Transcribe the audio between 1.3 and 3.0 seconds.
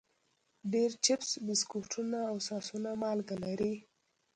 بسکټونه او ساسونه